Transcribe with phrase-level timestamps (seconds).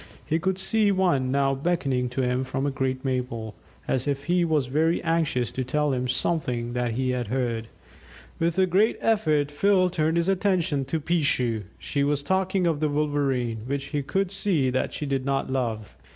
[0.25, 3.53] He could see one now beckoning to him from a great maple,
[3.87, 7.67] as if he was very anxious to tell him something that he had heard.
[8.39, 12.89] With a great effort Phil turned his attention to "Peeshoo"; she was talking of the
[12.89, 15.95] Wolverene, which he could see that she did not love.